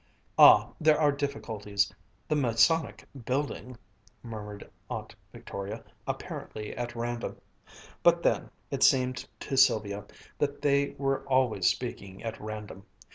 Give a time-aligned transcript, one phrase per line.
[0.39, 1.93] "Ah, there are difficulties
[2.27, 3.77] the Masonic Building"
[4.33, 7.39] murmured Aunt Victoria, apparently at random.
[8.01, 10.05] But then, it seemed to Sylvia
[10.39, 12.87] that they were always speaking at random.